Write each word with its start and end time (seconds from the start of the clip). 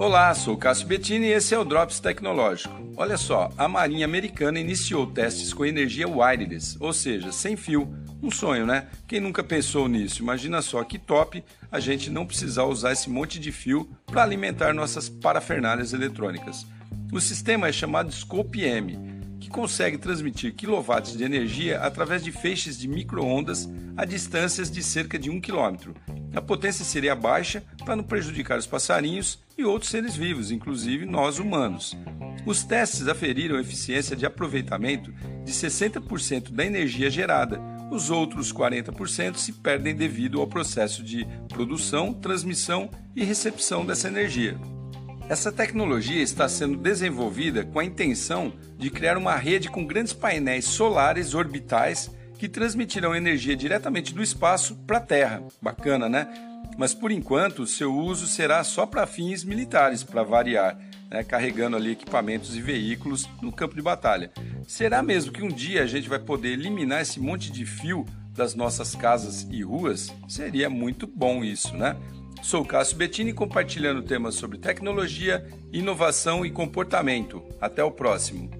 Olá, 0.00 0.32
sou 0.32 0.56
Cássio 0.56 0.86
Bettini 0.86 1.26
e 1.26 1.32
esse 1.32 1.52
é 1.52 1.58
o 1.58 1.64
Drops 1.64 1.98
Tecnológico. 1.98 2.72
Olha 2.96 3.16
só, 3.16 3.50
a 3.58 3.66
Marinha 3.66 4.04
Americana 4.04 4.60
iniciou 4.60 5.08
testes 5.08 5.52
com 5.52 5.66
energia 5.66 6.08
wireless, 6.08 6.76
ou 6.78 6.92
seja, 6.92 7.32
sem 7.32 7.56
fio. 7.56 7.92
Um 8.22 8.30
sonho, 8.30 8.64
né? 8.64 8.86
Quem 9.08 9.18
nunca 9.18 9.42
pensou 9.42 9.88
nisso? 9.88 10.22
Imagina 10.22 10.62
só 10.62 10.84
que 10.84 11.00
top 11.00 11.42
a 11.68 11.80
gente 11.80 12.10
não 12.10 12.24
precisar 12.24 12.62
usar 12.66 12.92
esse 12.92 13.10
monte 13.10 13.40
de 13.40 13.50
fio 13.50 13.90
para 14.06 14.22
alimentar 14.22 14.72
nossas 14.72 15.08
parafernálias 15.08 15.92
eletrônicas. 15.92 16.64
O 17.12 17.20
sistema 17.20 17.66
é 17.66 17.72
chamado 17.72 18.12
Scope 18.12 18.62
M 18.62 18.96
que 19.40 19.50
consegue 19.50 19.98
transmitir 19.98 20.54
quilowatts 20.54 21.16
de 21.16 21.24
energia 21.24 21.80
através 21.80 22.22
de 22.22 22.30
feixes 22.30 22.78
de 22.78 22.86
microondas 22.86 23.68
a 23.96 24.04
distâncias 24.04 24.70
de 24.70 24.80
cerca 24.80 25.18
de 25.18 25.28
1 25.28 25.40
km. 25.40 25.92
A 26.36 26.40
potência 26.40 26.84
seria 26.84 27.16
baixa 27.16 27.64
para 27.84 27.96
não 27.96 28.04
prejudicar 28.04 28.58
os 28.58 28.66
passarinhos 28.66 29.40
e 29.58 29.64
outros 29.64 29.90
seres 29.90 30.14
vivos, 30.14 30.52
inclusive 30.52 31.04
nós 31.04 31.40
humanos. 31.40 31.98
Os 32.46 32.62
testes 32.62 33.08
aferiram 33.08 33.58
eficiência 33.58 34.14
de 34.14 34.24
aproveitamento 34.24 35.12
de 35.44 35.52
60% 35.52 36.52
da 36.52 36.64
energia 36.64 37.10
gerada. 37.10 37.60
Os 37.90 38.08
outros 38.08 38.52
40% 38.52 39.36
se 39.36 39.52
perdem 39.52 39.96
devido 39.96 40.40
ao 40.40 40.46
processo 40.46 41.02
de 41.02 41.26
produção, 41.48 42.14
transmissão 42.14 42.88
e 43.16 43.24
recepção 43.24 43.84
dessa 43.84 44.06
energia. 44.06 44.56
Essa 45.28 45.52
tecnologia 45.52 46.22
está 46.22 46.48
sendo 46.48 46.76
desenvolvida 46.76 47.64
com 47.64 47.80
a 47.80 47.84
intenção 47.84 48.52
de 48.78 48.88
criar 48.88 49.18
uma 49.18 49.34
rede 49.36 49.68
com 49.68 49.84
grandes 49.84 50.12
painéis 50.12 50.64
solares 50.64 51.34
orbitais 51.34 52.10
que 52.38 52.48
transmitirão 52.48 53.14
energia 53.14 53.56
diretamente 53.56 54.14
do 54.14 54.22
espaço 54.22 54.76
para 54.86 54.98
a 54.98 55.02
Terra. 55.02 55.42
Bacana, 55.60 56.08
né? 56.08 56.28
Mas 56.78 56.94
por 56.94 57.10
enquanto, 57.10 57.66
seu 57.66 57.92
uso 57.92 58.28
será 58.28 58.62
só 58.62 58.86
para 58.86 59.04
fins 59.04 59.42
militares, 59.42 60.04
para 60.04 60.22
variar, 60.22 60.78
né? 61.10 61.24
carregando 61.24 61.76
ali 61.76 61.90
equipamentos 61.90 62.56
e 62.56 62.62
veículos 62.62 63.28
no 63.42 63.50
campo 63.50 63.74
de 63.74 63.82
batalha. 63.82 64.30
Será 64.64 65.02
mesmo 65.02 65.32
que 65.32 65.42
um 65.42 65.48
dia 65.48 65.82
a 65.82 65.86
gente 65.86 66.08
vai 66.08 66.20
poder 66.20 66.50
eliminar 66.50 67.02
esse 67.02 67.18
monte 67.18 67.50
de 67.50 67.66
fio 67.66 68.06
das 68.32 68.54
nossas 68.54 68.94
casas 68.94 69.44
e 69.50 69.60
ruas? 69.64 70.14
Seria 70.28 70.70
muito 70.70 71.04
bom 71.04 71.42
isso, 71.42 71.76
né? 71.76 71.96
Sou 72.42 72.64
Cássio 72.64 72.96
Bettini 72.96 73.32
compartilhando 73.32 74.00
temas 74.00 74.36
sobre 74.36 74.58
tecnologia, 74.58 75.44
inovação 75.72 76.46
e 76.46 76.50
comportamento. 76.52 77.42
Até 77.60 77.82
o 77.82 77.90
próximo. 77.90 78.57